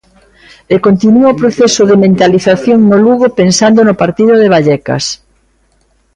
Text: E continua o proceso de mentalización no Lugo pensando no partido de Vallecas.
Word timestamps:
E 0.73 0.75
continua 0.85 1.33
o 1.33 1.39
proceso 1.41 1.81
de 1.89 1.95
mentalización 2.05 2.79
no 2.89 2.97
Lugo 3.05 3.27
pensando 3.39 3.79
no 3.83 3.95
partido 4.01 4.33
de 4.37 4.51
Vallecas. 4.53 5.05